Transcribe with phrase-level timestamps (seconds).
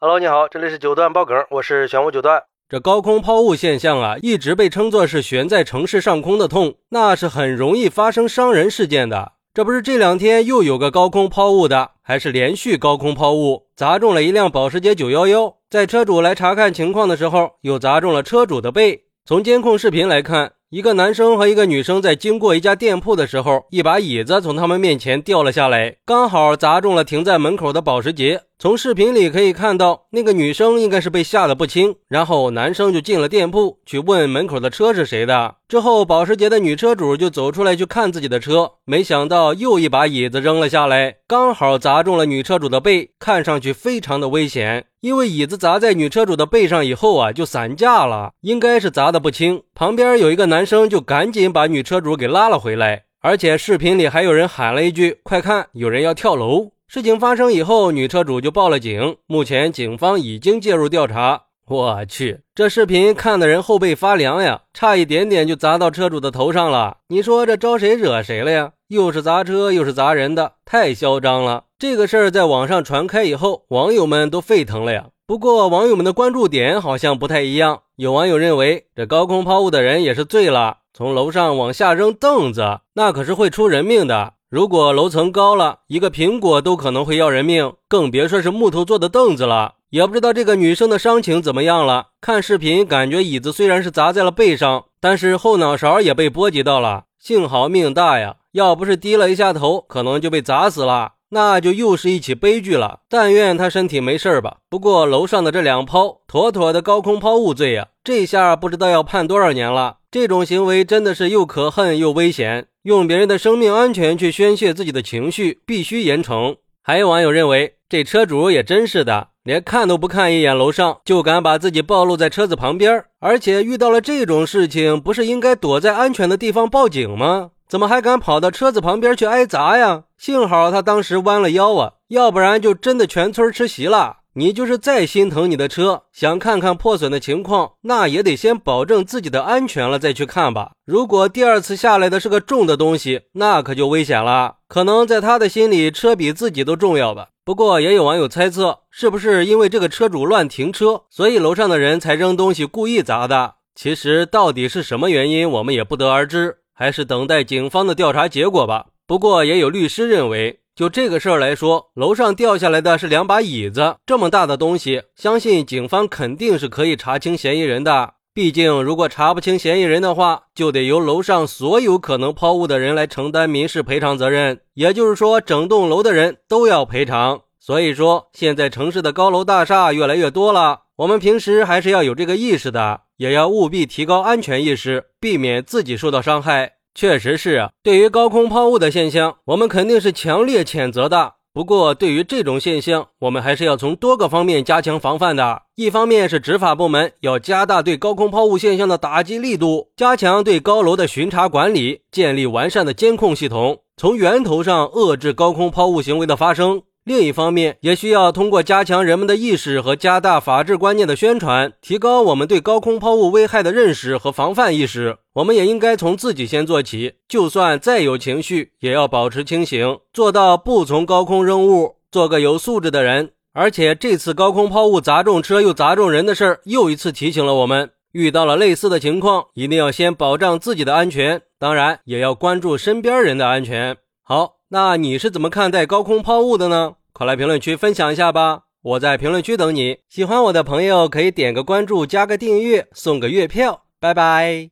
[0.00, 2.40] Hello，你好，这里是九段爆梗，我是玄武九段。
[2.68, 9.32] 这高空抛物现象啊，一直被称作是悬在城市上空的痛，那是很容易发生伤人事件的。
[9.52, 15.54] 这不是这两天又有个高空抛物的，还是连续高空抛物，砸中了一辆保时捷911。
[15.68, 19.06] 在车主来查看情况的时候，又砸中了车主的背。
[19.26, 20.52] 从监控视频来看。
[20.70, 28.42] 一个男生和一个女生在经过一家店铺的时候，一把椅子从他们面前掉了下来，刚好砸中了停在门口的保时捷。
[28.60, 35.54] 从视频里可以看到，那个女生应该是被吓得不轻，然后男生就进了店铺去问门口的车是谁的。
[35.68, 44.86] 之后，保时捷的女车主就走出来去看自己的车，没想到又一把椅子扔了下来，刚好砸中了女车主的背，看上去非常的危险。
[45.02, 49.62] 因为椅子砸在女车主的背上以后啊，就散架了，应该是砸的不轻。
[49.72, 59.18] 旁边有一个男生就赶紧把女车主给拉了回来，而且视频里还有人喊了一句：“快看，有人要跳楼。”事情发生以后，女车主就报了警。
[59.26, 61.42] 目前警方已经介入调查。
[61.66, 64.62] 我去，这视频看的人后背发凉呀！
[64.72, 66.96] 差一点点就砸到车主的头上了。
[67.08, 68.72] 你说这招谁惹谁了呀？
[68.88, 71.64] 又是砸车又是砸人的，太嚣张了！
[71.78, 75.08] 这个事儿在网上传开以后，网友们都沸腾了呀。
[75.26, 77.82] 不过网友们的关注点好像不太一样。
[77.96, 84.32] 有网友认为，这高空抛物的人也是醉了，从楼上往下扔凳子，那可是会出人命的。
[84.50, 89.74] 如果楼层高了，一个苹果都可能会要人命，更别说是木头做的凳子了。
[89.90, 92.06] 也不知道这个女生的伤情怎么样了。
[92.18, 103.00] 看视频感觉椅子虽然是砸在了背上，但是后脑勺也被波及到了，幸好命大呀，要不是低了一下头，可能就被砸死了，那就又是一起悲剧了。
[103.10, 104.56] 但愿她身体没事吧。
[104.70, 109.96] 不过楼上的这两抛，妥妥的高空抛物罪呀，这下不知道要判多少年了。
[110.10, 112.68] 这种行为真的是又可恨又危险。
[112.88, 116.56] 用别人的生命安全去宣泄自己的情绪，必须严惩。
[116.82, 127.50] 还有网友认为，这车主也真是的，连看都不看一眼楼上，就敢把自己暴露在车子旁边，而且遇到了这种事情，不是应该躲在安全的地方报警吗？
[127.68, 130.04] 怎么还敢跑到车子旁边去挨砸呀？
[130.16, 134.17] 幸好他当时弯了腰啊，要不然就真的全村吃席了。
[134.38, 140.70] 你就是再心疼你的车，想看看破损的情况，那也得先保证自己的安全了再去看吧。
[140.86, 144.58] 如果第二次下来的是个重的东西，那可就危险了。
[144.68, 147.30] 可能在他的心里，车比自己都重要吧。
[147.44, 153.54] 不过也有网友猜测，是不是因为这个车主乱停车，所以楼上的人才扔东西故意砸的？
[153.74, 158.86] 其实到底是什么原因，我们也不得而知，还是等待警方的调查结果吧。
[159.04, 160.60] 不过也有律师认为。
[160.78, 168.14] 就这个事儿来说，楼上掉下来的是两把椅子，这么大的东西，相信警方肯定是可以查清嫌疑人的。
[168.32, 177.40] 毕竟，如果查不清嫌疑人的话，就得由楼上所有可能抛物的人来承担民事赔偿责任，也就是说，整栋楼的人都要赔偿。
[177.58, 186.74] 所以说，现在城市的高楼大厦越来越多了，我们平时还是要有这个意识的，也要务必提高安全意识，避免自己受到伤害。
[186.98, 191.34] 确实是啊，对于高空抛物的现象，我们肯定是强烈谴责的。
[191.54, 195.62] 不过，对于这种现象，我们还是要从多个方面加强防范的。
[195.76, 206.82] 一方面是执法部门要加大对高空抛物现象的打击力度，加强对高楼的巡查管理，建立完善的监控系统，从源头上遏制高空抛物行为的发生。
[207.08, 215.16] 另一方面，也需要通过加强人们的意识和加大法治观念的宣传，提高我们对高空抛物危害的认识和防范意识。
[215.32, 223.30] 我们也应该从自己先做起，就算再有情绪，也要保持清醒，做到不从高空扔物，做个有素质的人。
[223.54, 233.96] 而且，这次高空抛物砸中车又砸中人的事儿，又一次提醒了我们，遇到了类似的情况，一定要先保障自己的安全，当然也要关注身边人的安全。
[234.22, 236.94] 好，那你是怎么看待高空抛物的呢？
[237.12, 238.64] 快来评论区分享一下吧！
[238.82, 239.98] 我在评论区等你。
[240.08, 243.84] 喜欢我的朋友可以点个关注，加个订阅，送个月票。
[243.98, 244.70] 拜拜。